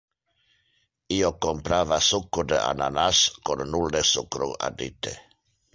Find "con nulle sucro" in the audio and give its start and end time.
3.51-4.53